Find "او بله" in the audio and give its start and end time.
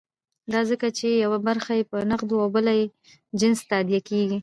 2.43-2.71